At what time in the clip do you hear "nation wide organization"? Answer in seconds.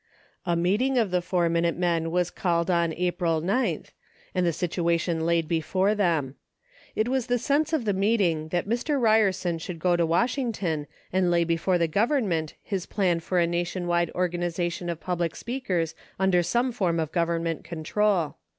13.45-14.89